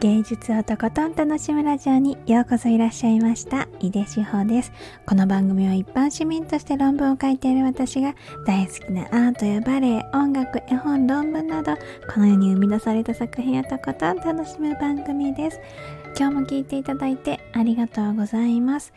[0.00, 3.66] 芸術をとことん楽しむラジオにようこそいらっしゃいました。
[3.80, 4.70] 井出志保です。
[5.04, 8.14] この番組は一般市民として論文を書いている私が
[8.46, 11.74] 大好きなアートやバレエ音楽絵本論文など
[12.14, 15.58] この世に生み出された作品をとことん楽しむ番組です。
[16.16, 18.92] 今日も聞いていただいてありがとうございます。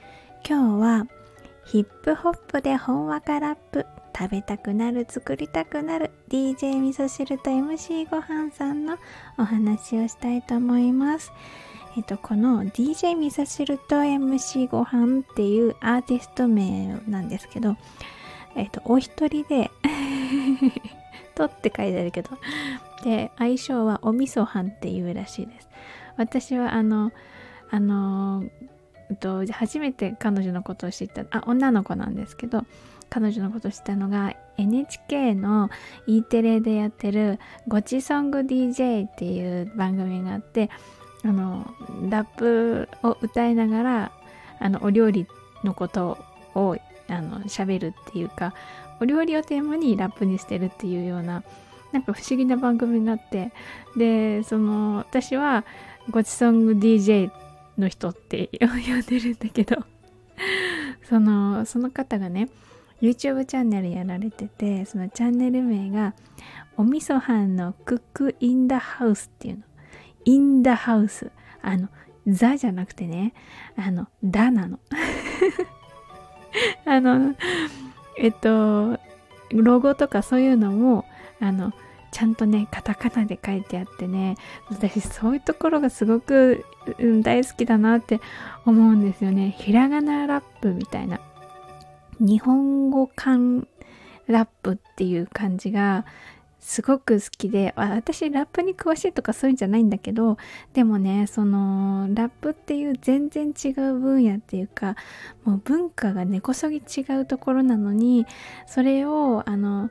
[0.48, 1.08] 今日は
[1.66, 3.88] ヒップホップでほんわかラップ。
[4.18, 8.98] 食べたくなる作りたくなる DJ 味噌汁と MC ごはんさんの
[9.38, 11.32] お話をしたいと思います。
[11.98, 17.76] えっとこの DJ 味噌汁と MC ごはんっていうアーティスト名なんですけど
[18.56, 19.72] えっとお一人で
[21.36, 22.30] とって書いてあるけど
[23.04, 25.70] で相性はお味噌はんっていうらしいです。
[26.18, 27.12] 私はあの
[27.70, 28.44] あの
[29.20, 32.66] と初めて彼女のことを知ったあ女の子なんですけど
[33.12, 35.70] 彼女のこと知ったのが NHK の
[36.08, 40.70] E テレでやってる「ゴチソング DJ」っていう番組があって
[41.24, 41.70] あの
[42.10, 44.12] ラップを歌いながら
[44.60, 45.28] あのお料理
[45.66, 46.18] のこと
[46.56, 46.78] を
[47.10, 48.54] あの喋るっていうか
[49.02, 51.44] お料理をテーマにラップにしてるっていうような
[51.92, 53.52] なんか不思議な番組になって
[53.98, 55.66] でその私は
[56.10, 57.30] ゴチソング DJ
[57.78, 59.84] の人って呼んでるんだけど
[61.04, 62.48] そのその方がね
[63.02, 66.14] YouTube チャンネルやられててそのチャンネル名が
[66.78, 69.64] おみそ飯のクックインダハウスっていうの。
[70.26, 71.32] インダハウス。
[71.62, 71.90] あの
[72.28, 73.34] ザじゃなくてね
[73.76, 74.80] あのダなの。
[76.86, 77.36] あの
[78.18, 79.00] えっと
[79.52, 81.06] ロゴとかそういうのも
[81.40, 81.74] あの
[82.12, 84.36] ちゃんとねカタカナで書いてあってね
[84.70, 86.66] 私そういうところがすごく、
[87.00, 88.20] うん、大好きだなって
[88.66, 89.56] 思うんですよね。
[89.58, 91.20] ひらがなラップみたいな。
[92.22, 93.68] 日本語感
[94.28, 96.06] ラップっていう感じが
[96.60, 100.38] すごく好きで私ラップに詳しいとかそういうんじゃないんだけど
[100.74, 104.96] でもねそのラップっていう全然違う分野っていうか
[105.44, 108.28] もう文化が根こそぎ違うところなのに
[108.68, 109.90] それをあの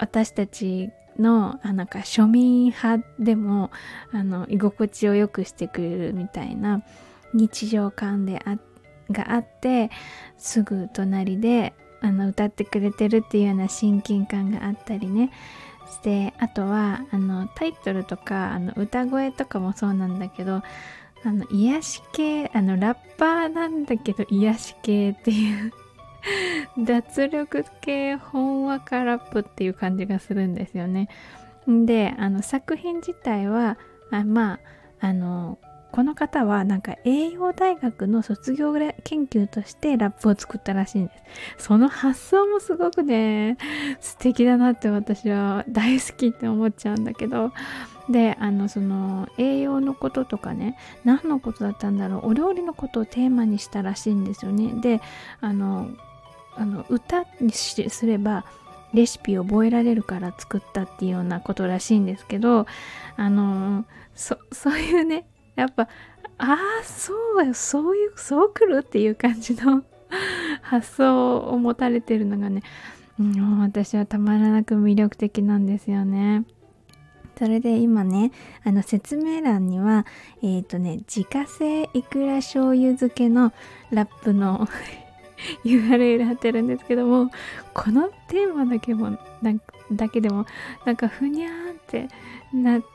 [0.00, 0.90] 私たち
[1.20, 3.70] のあなんか庶民派でも
[4.10, 6.82] あの居心地を良くしてくれるみたいな
[7.32, 8.71] 日常感であって
[9.10, 9.90] があって
[10.38, 15.30] すぐ隣であの歌ってくれてるっていうような親近感があったりね
[15.92, 20.62] してあとはあのタイトルとかあの歌声とかもそうなんだけど
[21.24, 25.72] あの癒し系あのラッパーなんだけど癒し系っていう
[26.84, 31.08] 脱力系ほんわかラップっていう感じがするんですよね。
[31.66, 33.78] であの作品自体は
[34.10, 35.58] あまああの
[35.92, 38.72] この方はなんか栄養大学の卒業
[39.04, 41.12] 研究としてラップを作ったらしいんで
[41.58, 41.66] す。
[41.66, 43.58] その発想もすごくね、
[44.00, 47.52] 素敵だなって私は大好きって思っちゃうんだけど、
[48.08, 54.72] で、あの、その栄養のこととかね、何のことだったんだろう、お料理のことをテーマにしたらしいんですよね。
[54.80, 55.00] で、
[55.40, 55.88] あの、
[56.56, 58.44] あの歌にすれば、
[58.94, 62.66] レシピを覚えられるから作ったっていうようなことらしいんですけど
[63.16, 65.26] あのそ そういうね
[65.56, 65.88] やっぱ
[66.38, 69.84] ああそうよそういうそう来るっていう感じの
[70.62, 72.62] 発想を持たれてるのがね、
[73.18, 76.44] う、私はたまらなく魅力的なんですよね。
[77.38, 78.30] それで今ね
[78.62, 80.06] あの説明欄には
[80.42, 83.52] えっ、ー、とね自家製いくら醤油漬けの
[83.90, 84.68] ラップの
[85.64, 87.30] URL 貼ってるんですけども
[87.72, 89.18] このテーマだけも
[89.90, 90.46] だけでも
[90.84, 92.08] なんかふにゃーって
[92.52, 92.86] なって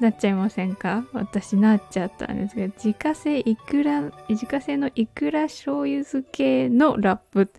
[0.00, 1.06] なっちゃいませんか？
[1.12, 7.50] 私なっちゃったんですけど自家製いくら自家製のいくら醤油漬けのラップ。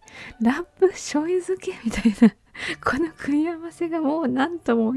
[0.41, 2.35] ラップ醤油漬けみたいな
[2.83, 4.93] この組み合わせがもう何とも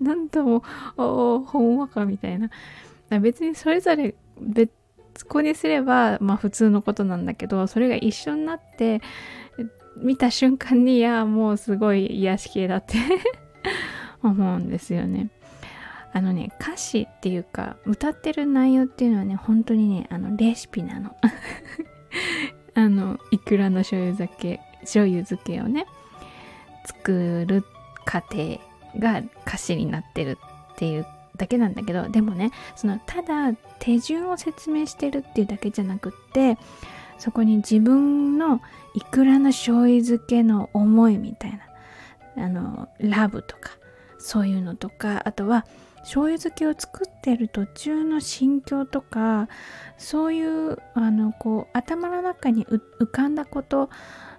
[0.00, 0.62] 何とも
[0.96, 2.50] ほんわかみたいな。
[3.20, 4.70] 別にそれぞれ別
[5.28, 9.02] 個にすればまあ普通のことなんだけどそれが一緒になって
[9.96, 12.96] 見た瞬間にいやもうすごい癒し系だって
[14.22, 15.30] 思うんですよね。
[16.12, 21.16] あのね歌詞っていうか歌ってる内容っていうのはね本当にねあのレシピなの。
[22.74, 25.86] あのいくらの醤油酒醤油漬けをね
[26.86, 27.64] 作る
[28.04, 28.60] 過程
[28.98, 30.38] が歌詞になってる
[30.72, 36.58] っていうだけなんだけどでもねそのただ手順を説明してるっていうだけじゃなくって
[37.18, 38.60] そこに自分の
[38.94, 41.60] いくらの醤油漬けの思いみたい
[42.36, 43.70] なあのラブとか
[44.18, 45.66] そういうのとかあとは
[46.02, 49.48] 醤油漬けを作ってる途中の心境とか
[49.98, 53.88] そういうあのこう頭の中に浮かんだこと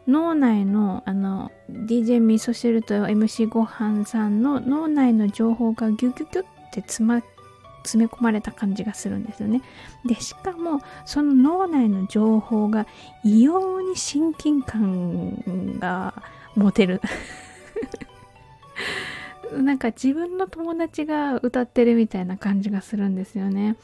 [0.07, 7.21] 脳内のあの DJ 味噌汁と MC ごはんさんの脳内の情報がギュギュギュって詰ま
[7.83, 9.61] 詰め込まれた感じがするんですよね。
[10.05, 12.87] でしかもその脳内の情報が
[13.23, 16.13] 異様に親近感が
[16.55, 17.01] 持てる
[19.51, 23.75] なんか自分の友達が歌ってるみたいな感じがするんですよね。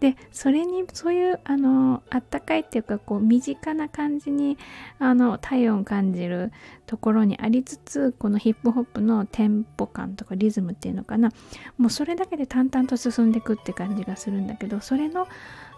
[0.00, 4.56] でそれにそういうあのあったかいっていうかこう身近な感じに
[4.98, 6.52] あの体温感じる
[6.86, 11.30] ところにありつつこのヒップホップのテンポ感とかリズムっていうのかな。
[11.76, 15.28] もうそれだけで淡々と進んでくって感じがするんだけどそれの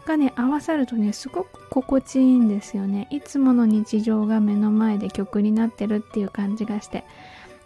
[0.07, 3.09] がね合わさるとねすごく心地いいんですよね。
[3.11, 7.05] いつもの日常が目の前で曲になってるっていう感じがして。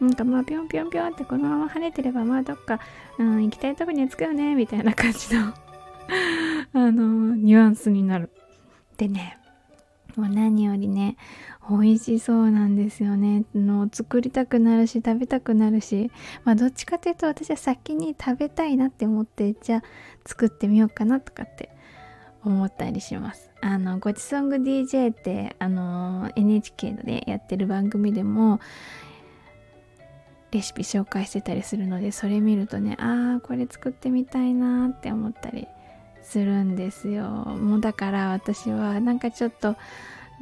[0.01, 2.81] なんかまあぴょんぴょんぴょんってこのまま跳ねてればまあどっか、
[3.19, 5.55] うん、行きたいとこに着くよねみたいな感じの
[6.75, 8.31] あのニュアンスになる。
[8.97, 9.39] でね
[10.17, 11.17] もう何よりね
[11.69, 13.45] 美味しそうなんですよね。
[13.55, 16.11] の作りたくなるし食べたくなるし。
[16.45, 19.83] まあどっちかというと私は先に食べたいなって思ってじゃあ
[20.25, 21.71] 作ってみようかなとかって
[22.45, 23.51] 思ったりします。
[23.61, 28.61] あのごちソング DJ ってあの NHK でやってる番組でも
[30.57, 35.69] レシピ紹介してたりするのでそれ見るとねああこれ作ってみたいなって思ったり
[36.23, 37.29] するんですよ。
[37.29, 39.77] もうだから私はなんかちょっと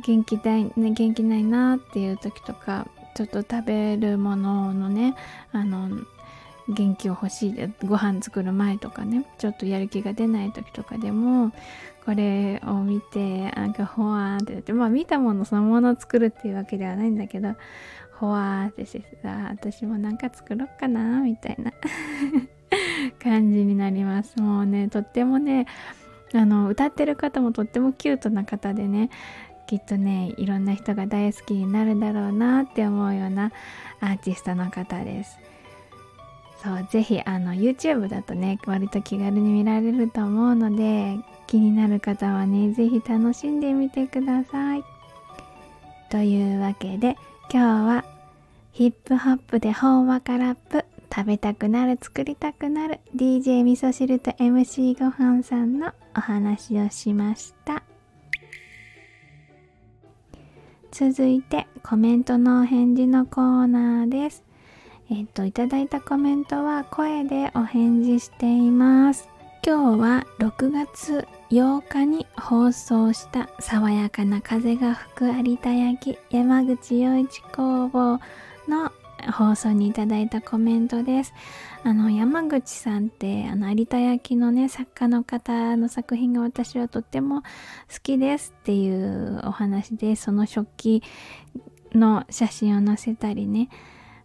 [0.07, 5.17] 元気だい、ね、元気ないなっていう時とかちょっと食べるもののね
[5.53, 5.91] あの
[6.69, 11.53] 元気を欲しいご飯作る前とかねちょっとやる気が出ない時とかでも
[12.05, 17.55] これを見てなんかほわーってってまあ見たものそのものを作るっていうわけではないんだけど
[18.29, 21.73] わーってしてさ私もなんか作ろっかなみたいな
[23.23, 24.41] 感じになります。
[24.41, 25.67] もうねとってもね
[26.33, 29.11] あの歌ってる方もとってもキュートな方でね
[29.67, 33.53] きっとねいろんな人が大好きになるだろうなって思うような
[34.01, 35.39] アーティストの方です。
[36.63, 44.85] そうぜひあの YouTube だとね割と気軽に見られると思うので気になる方はねぜひ楽しんでみてください。
[46.11, 47.17] というわけで
[47.53, 48.14] 今日は
[48.75, 50.85] ヒップホップでほんわかラップ。
[51.15, 52.99] 食べたくなる作りたくなる。
[53.15, 57.85] DJ 味噌汁と MC ごはんさんのお話をしました。
[60.91, 64.43] 続いてコメントのお返事のコーナーです。
[65.09, 69.29] えっ、といただいたコメントは声でお返事しています。
[69.65, 78.19] 今日は6月8日に放送した爽やかな風が吹く有田焼山口洋一工房。
[78.69, 78.93] の
[79.33, 81.33] 放送にいただいたコメントです。
[81.83, 87.47] あの山口さんってあの有田焼のね作家の方の作品が私はとっても好
[88.03, 91.03] きですっていうお話でその食器
[91.93, 93.69] の写真を載せたりね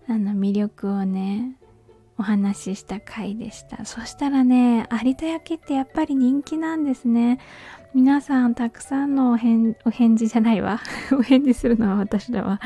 [0.07, 1.55] あの魅力をね
[2.19, 3.85] お話しした回でした。
[3.85, 7.39] そしたらね有田焼ってやっぱり人気なんですね。
[7.93, 9.75] 皆さんたくさんのお返
[10.17, 10.81] 事じゃないわ。
[11.17, 12.59] お返事するのは私だわ。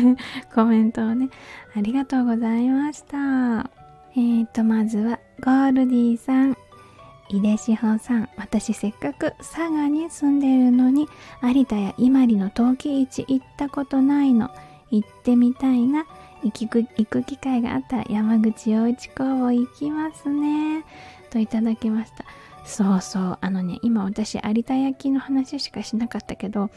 [0.54, 1.30] コメントをね
[1.74, 3.70] ありがとうございました。
[4.12, 6.56] えーとまずはゴールディさん。
[7.30, 8.28] 井出志保さん。
[8.36, 11.08] 私せっかく佐賀に住んでるのに
[11.42, 14.50] 有田や伊万里の陶器市行ったことないの。
[14.90, 16.04] 行ってみたいな。
[16.42, 20.84] 行く行く機会があったら山口洋一工房行きますね。
[21.30, 22.24] といただきました。
[22.64, 23.38] そうそう。
[23.40, 26.70] あのね今私有田焼の話しかしなかったけど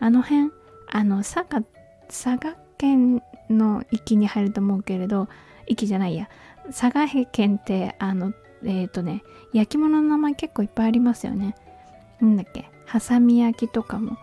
[0.00, 0.50] あの辺
[0.90, 1.62] あの佐賀
[2.06, 5.28] 佐賀県の域に入ると思うけれど
[5.66, 6.28] 域じゃないや。
[6.66, 8.32] 佐賀県ってあの
[8.64, 9.22] えっ、ー、とね
[9.52, 11.54] 焼き物の名前結構いっぱいありますよね。
[12.20, 12.70] なんだっけ？
[12.86, 14.16] はさみ焼きとかも。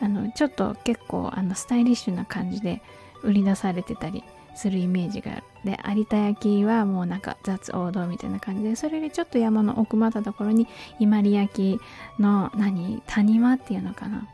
[0.00, 2.82] あのちょっと結構あのスタイリッシュな感じで
[3.24, 4.22] 売り出されてたり
[4.54, 5.42] するイメージがある。
[5.64, 11.80] で有田焼はもうなんか雑王道みたいな感じでそれよりちょっと山の奥まったところに伊万里焼
[12.18, 14.28] の何谷間っていうのかな。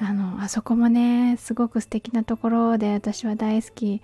[0.00, 4.02] あのあそこもねすごく素敵なところで私は大好き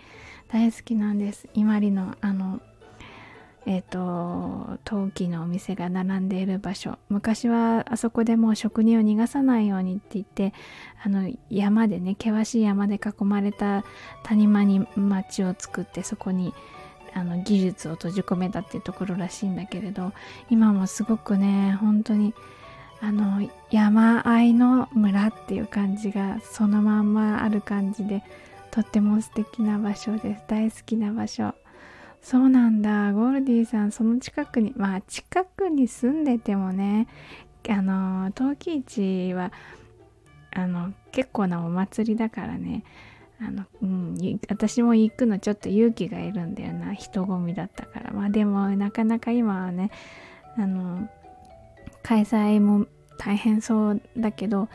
[0.48, 1.48] 大好きなんです。
[1.54, 2.60] 伊万里のあの
[3.68, 6.98] えっ、ー、と陶器のお店が並んでいる場所。
[7.10, 10.54] 昔はあそこでもう職人を逃がさないようにって言って
[11.04, 13.84] あの山でね険しい山で囲まれた
[14.22, 16.54] 谷間に町を作ってそこに
[17.12, 20.12] あの技術を閉じ込めたっていうところらしいんだけれど
[20.48, 22.32] 今もすごくね本当に
[23.02, 28.24] あの山あいの村っていう感じがそのまんまある感じで
[28.70, 30.44] とっても素敵な場所です。
[30.48, 31.54] 大好きな場所。
[32.20, 33.12] そうなんだ。
[33.12, 37.08] ゴールディさんその近くにまあ近くに住んでてもね
[37.68, 39.52] あの陶器市は
[40.54, 42.84] あの結構なお祭りだからね
[43.40, 48.12] あの、うん、私も行くのちょっと勇気がいるんだよな人混みだったから。
[48.12, 49.90] まあでもなかなか今はね
[50.56, 51.08] あの
[52.02, 52.86] 開催も
[53.18, 54.68] 大変そうだけど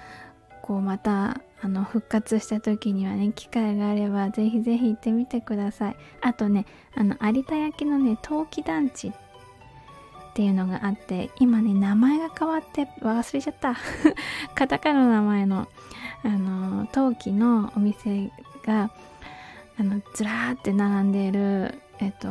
[0.61, 5.95] こうまたあの復活した時にはね機会があればぜひぜひ行ってみてください。
[6.21, 9.11] あとねあの有田焼のね陶器団地っ
[10.33, 13.75] ていうのがあって今ね名前が変わって忘れちゃった。
[14.55, 15.69] カタカナの名前の
[16.23, 18.29] あの陶器のお店
[18.65, 18.91] が
[19.79, 22.27] あのずらーって並んでいる、えっと、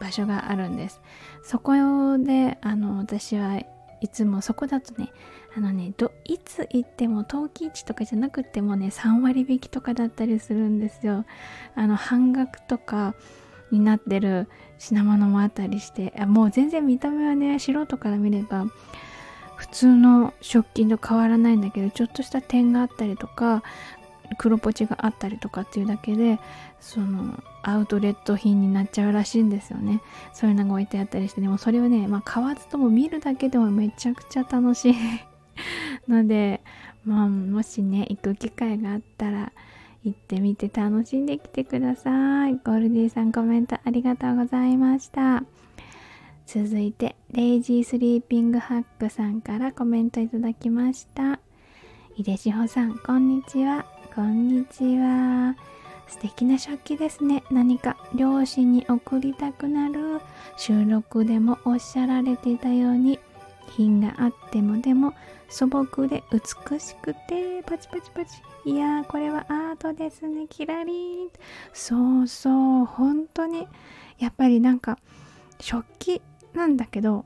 [0.00, 1.00] 場所があるんです。
[1.42, 1.72] そこ
[2.18, 3.56] であの私は
[4.00, 5.10] いつもそこだとね
[5.56, 11.24] あのねどいつ行っても陶器市とかじゃなくてもね3割引きとかだったりするんですよ。
[11.74, 13.14] あの半額とか
[13.70, 14.48] になってる
[14.78, 18.66] 品物もあったりしてもう全然見た目はね素人から見れば
[19.56, 23.62] 普通の食器と変わらないんだけどちょっとした点があったりとか
[24.36, 26.38] 黒ポチがあったりとかっていうだけで
[26.80, 30.02] そのアウトレット品になっちゃうらしいんですよね。
[30.34, 34.94] そういうのが置いてあったりしてでもそれをね、まあ、買わずとも見るだけでもめちゃくちゃ楽しい。
[36.08, 36.60] ので、
[37.04, 39.52] まあ、もしね行く機会があったら
[40.04, 42.54] 行ってみて楽しんできてください。
[42.54, 45.42] ゴールディさんコメントありがとうございました。
[46.46, 51.40] 続いてレイジースリーピングハックさんからコメントいただきました。
[52.16, 53.84] 井出志保さんこんにちは。
[54.14, 55.56] こんにちは。
[56.06, 57.42] 素敵な食器ですね。
[57.50, 60.20] 何か両親に送りたくなる。
[60.56, 63.18] 収録でもおっしゃられていたように
[63.76, 65.14] 品があってもでも
[65.48, 68.42] 素朴で美しくてパチパチパチ。
[68.64, 71.28] いやーこれはアートですねキラリン。
[71.72, 73.68] そうそう本当に。
[74.18, 74.98] やっぱりなんか
[75.60, 76.22] 食器
[76.54, 77.24] なんだけど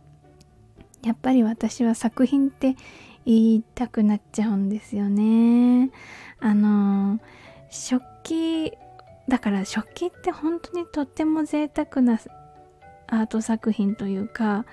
[1.02, 2.76] やっぱり私は作品って
[3.24, 5.90] 言いたくなっちゃうんですよね。
[6.40, 7.20] あの、
[7.70, 8.72] 食器
[9.28, 12.18] だから食器って本当にとっても贅沢な
[13.06, 14.64] アート作品というか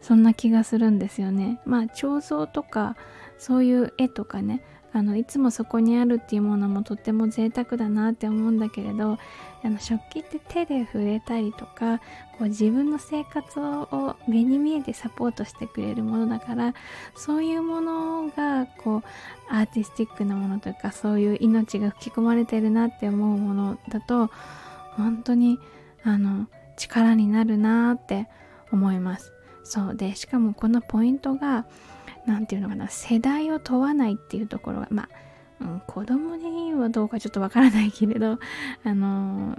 [0.00, 2.96] そんな気がするんですよねまあ彫像とか
[3.38, 4.62] そういう絵とかね
[4.92, 9.18] あのいつもそこにあるっていうものもとっても贅沢だなって思うんだけれど
[9.62, 11.98] あの食器って手で触れたりとか
[12.38, 16.74] こう自分の生活を目に見えてサポートしてくれるものだから
[17.14, 19.02] そういうものがこう
[19.50, 24.30] アーティスティックなものというかそういう命が吹き込まれてるなって思うものだと
[24.96, 25.58] 本当に
[26.02, 28.28] あの力になるなって
[28.72, 29.37] 思います。
[29.68, 31.66] そうでしかもこのポイントが
[32.24, 35.08] 何て言うのかな世代を問わないっていうところがまあ、
[35.60, 38.38] うん、子供にはどうかちょっとわからないけれど
[38.82, 39.58] あの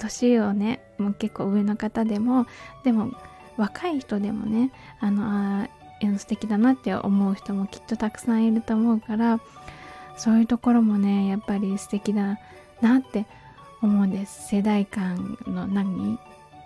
[0.00, 2.46] 年をねもう結構上の方でも
[2.82, 3.12] でも
[3.56, 5.68] 若い人でもねあのあ
[6.18, 9.38] 素敵だなって思う人もきっとたくさんいると思うから
[10.16, 12.40] そういうところもねやっぱり素敵だ
[12.80, 13.26] なって
[13.80, 14.48] 思うんです。
[14.48, 16.18] 世代間の何？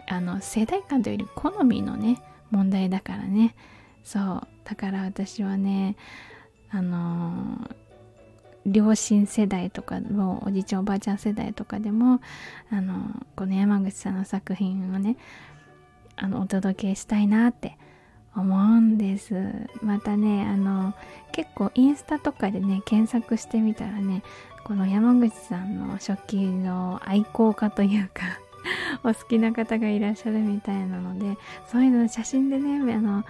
[0.08, 3.54] あの世代間というより好みのね問題だからね。
[4.04, 4.48] そう。
[4.64, 5.96] だから私はね
[6.70, 7.74] あのー、
[8.66, 12.20] 両親世代とかのおじいちゃんおばあちゃん世代とかでも
[12.70, 15.16] あのー、この山口さんの作品をね
[16.16, 17.78] あのお届けしたいなって
[18.36, 19.34] 思うんです。
[19.82, 20.94] またねあの
[21.32, 24.22] 結構インスタとかでね検索してみたらね
[24.64, 28.38] この山口さんの食器の愛好家というか
[29.04, 31.38] お好きな方がいらっしゃるみたいなので
[31.70, 33.24] そういうの写真でねあの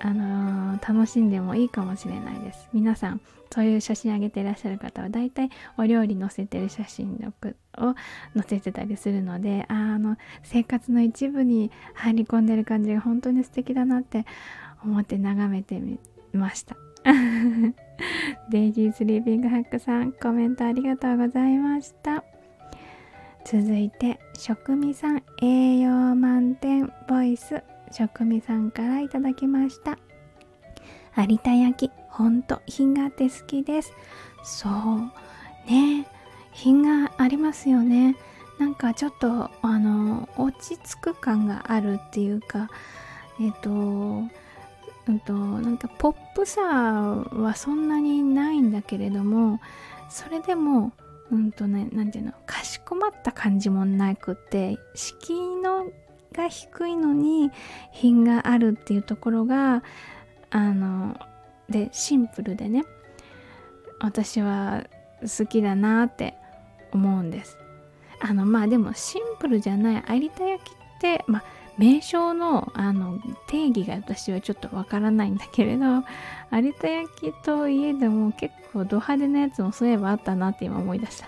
[0.00, 2.68] あのー、楽しんでもいいかもしれないです。
[2.72, 3.20] 皆さん
[3.52, 7.32] そういう写真あげていらっしゃる方はだいたいお料理載せてる写真
[7.78, 7.94] を
[8.34, 14.26] 載せてたりするのでああの生活の一部に入り込んでる感じが本当に素敵だなって
[14.84, 15.98] 思って眺めてみ
[16.32, 16.76] ました。
[18.50, 22.22] デイジースリーピングハックさんコメントありがとうございました。
[23.50, 29.98] 続いて食味さん栄養満点ボイス食味さんからいただきました。
[31.16, 33.94] 有田焼ほんと品があって好きです。
[34.44, 35.00] そう
[35.66, 36.06] ね。
[36.52, 38.16] 品がありますよね。
[38.58, 42.68] なんかちょっとあの落ち着く感があるっていうか
[43.40, 44.22] えっ、とう
[45.10, 49.58] んとなんかポップさはそんなにないんだけれども
[50.10, 50.92] それでも
[51.30, 55.86] うんとね何ていうのかしこまった感じもなくて敷居の
[56.32, 57.50] が低いのに
[57.92, 59.82] 品があるっていうところが
[60.50, 61.18] あの
[61.68, 62.84] でシンプルでね
[64.00, 64.84] 私は
[65.20, 66.34] 好きだなって
[66.92, 67.58] 思うんです。
[68.20, 71.44] あのまあでもシンプルじゃない有田焼ってまあ
[71.78, 76.04] 名称のあの定義が私はちょっとわからないんだけれど
[76.52, 81.26] 有田焼といえども結構ド派手なやつもそういえばあったなって今思い出した。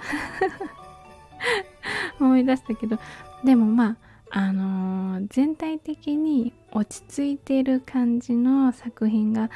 [2.21, 2.99] 思い出したけど
[3.45, 3.97] でもま
[4.33, 9.51] あのー、全体的に落ち着いている感じの作品が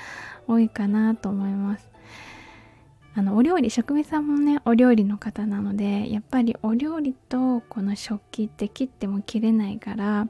[0.49, 1.89] 多いかなと思います。
[3.17, 10.29] あのお料理職人さんもねお料理の方なのでやっぱりお料理とこの食器って切っても切れないから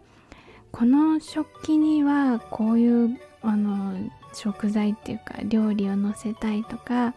[0.75, 7.15] この食器にはこういうあの食材っていうか料理をのせたいとか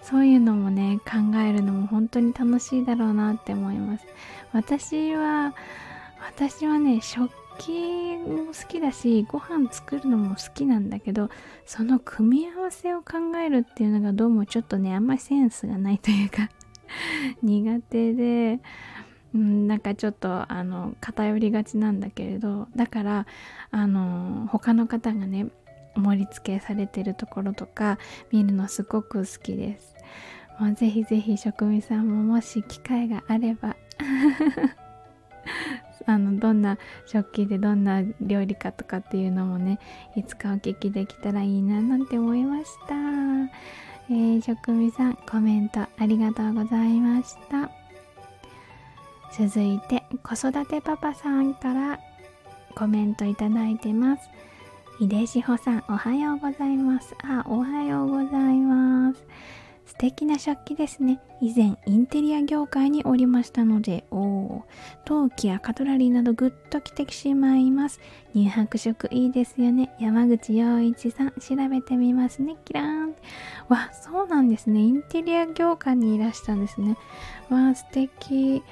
[0.00, 4.06] そういうのもね考えるのも本当に楽しいだろうなって思います。
[4.54, 5.54] 私は
[6.18, 11.28] 私はね食器も好きだしご飯作るのも好きなんだけど
[11.66, 16.48] その組み合わせを考えるっていうのがどうもちょっとねあんまりセンスがないというか
[17.42, 18.60] 苦手で、
[19.34, 23.26] うん、なんかちょっとあの偏りがちなんだけれどだから
[23.70, 25.48] あの他の方がね
[25.96, 27.98] 盛り付けされてるところとか
[28.30, 29.94] 見るのすごく好きです。
[30.58, 33.76] もうぜひぜひ職人さんももし機会があれば
[36.06, 39.80] あのどんな食器でどんな料理かとかっていうのもね
[40.14, 42.94] いつかお聞きできたらいいななんて思いました、
[44.10, 47.83] えー、職味さんコメントありがとうございました
[49.36, 51.98] 続いて子育てパパさんから
[52.76, 54.30] コメントいただいてます
[55.00, 59.24] 秀志保さんおはようございますあおはようございます
[59.86, 61.20] 素敵な食器ですね。
[61.40, 64.64] 以前インテリア業界におりましたので、おお、
[65.04, 68.00] 陶器やカトラリーなどグッと来てしまいます。
[68.34, 69.94] 乳白色いいですよね。
[70.00, 72.56] 山口洋一さん、調べてみますね。
[72.64, 73.14] キラーン。
[73.68, 74.80] わ、そうなんですね。
[74.80, 76.96] インテリア業界にいらしたんですね。
[77.50, 78.62] わ、素敵。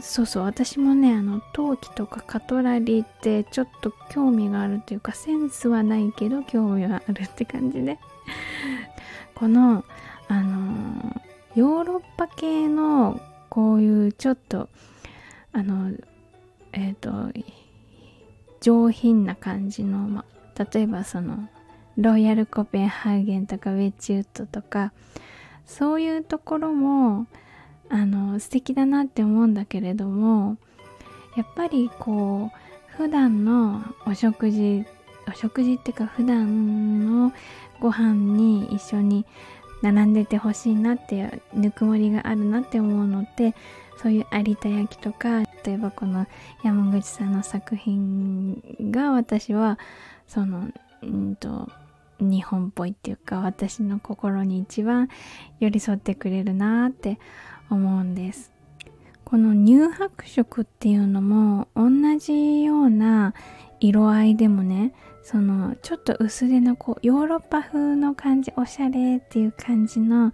[0.00, 7.98] そうそう私もねあの陶器とかカトラリーってちょっと興味があるっていうかセンスはないけど興味はあるって感じで
[9.34, 9.84] この
[10.28, 11.20] あの
[11.54, 13.20] ヨーロッパ系の
[13.50, 14.70] こういうちょっと
[15.52, 15.92] あの
[16.72, 17.38] えっ、ー、と
[18.62, 20.24] 上品な感じの、ま、
[20.72, 21.48] 例えばその
[21.98, 24.92] ロイヤルコペンハーゲンとかウェッジウッドとか
[25.66, 27.26] そういうところも
[27.88, 30.56] あの素敵だなって思うんだけれども
[31.36, 34.84] やっぱりこう普段のお食事
[35.28, 37.32] お食事っていうか普段の
[37.80, 39.24] ご飯に一緒に
[39.82, 43.54] 並んでてほしいなってぬくもりがあるなって思うので
[44.00, 46.26] そういう有田焼とか例えばこの
[46.64, 49.78] 山口さんの作品が私は
[50.26, 50.68] その
[51.02, 51.70] うんと
[52.20, 55.08] 日本っぽいっていうか私の心に一番
[55.58, 57.18] 寄り添ってくれるなって
[57.74, 58.52] 思うんです。
[59.24, 63.32] この乳白色っていうのも同じような
[63.80, 70.32] 色合いでもねそのちょっと薄手のこうヨーロッパ風の感じおしゃれっていう感じの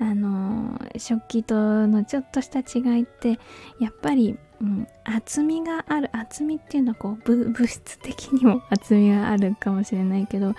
[0.00, 3.40] あの食器とのちょっとした違いって
[3.80, 10.54] やっぱり、うん、厚みがある厚みっていうのはこう物質的にも厚みがあるかもしれないけど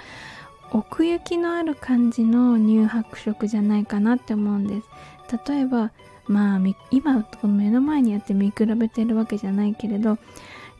[0.71, 4.87] 奥行きのある感じの乳白色じゃないかなって思うんです。
[5.47, 5.91] 例えば
[6.27, 6.59] まあ
[6.91, 10.17] 今この目の前にやって見比べてるわけじゃないけれど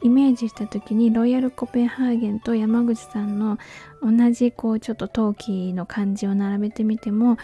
[0.01, 3.57] イメージした時にロイヤルコペンハーゲンと山口さんの
[4.01, 7.37] 同じこうちょっと陶器の感じを並べてみても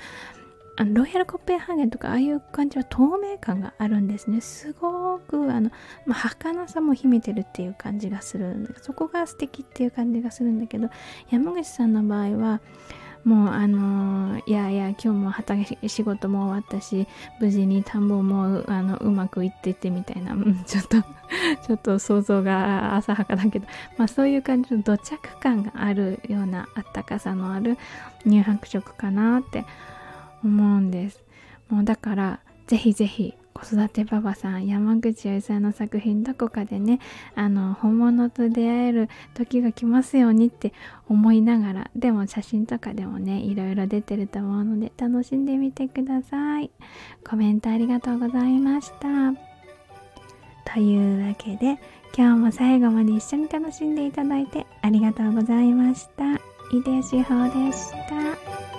[0.78, 4.42] あのロイヤルコペンハーゲンとかああいう感じは透明感があるんですね。
[4.42, 5.72] すごくあの、
[6.06, 8.76] まあ、儚さも秘めてるっていう感じがする。
[8.82, 10.90] そこが素敵っていう感じがするんだけど
[11.30, 12.62] 山口さんの場合は
[13.26, 17.08] もうあのいやいや今日も畑仕事も終わったし
[17.40, 21.02] 無事に田んぼもあのうまくいっててみたいな、うん、ちょっと
[21.66, 23.66] ちょっと想像が浅はかだけど、
[23.98, 27.80] まあ、そういう感じの土着感があるようなあったかさのある
[28.26, 29.66] 乳白色かなって
[30.44, 31.24] 思うんです。
[31.68, 37.00] もうだからぜひぜひ子育てパパさん山口あさんの作品どこかでね
[37.36, 40.74] あの本物と出会える時が来ますようにって
[41.08, 46.70] 思いながらでも写真とかでもねいろいろ出てると思うので楽しんでみてください。
[47.28, 49.34] コメントありがとうございました。
[50.74, 51.80] というわけで
[52.18, 56.36] 今日も最後まで一緒に楽しんでいただいてありがとうございました。
[56.74, 58.75] 井出志保でした。